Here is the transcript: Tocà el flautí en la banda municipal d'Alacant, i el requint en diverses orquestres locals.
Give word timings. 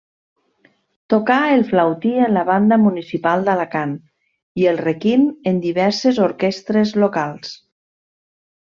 Tocà 1.13 1.35
el 1.57 1.61
flautí 1.71 2.13
en 2.29 2.33
la 2.39 2.45
banda 2.47 2.79
municipal 2.87 3.45
d'Alacant, 3.51 3.93
i 4.63 4.67
el 4.75 4.83
requint 4.89 5.31
en 5.55 5.63
diverses 5.69 6.23
orquestres 6.31 6.99
locals. 7.07 7.57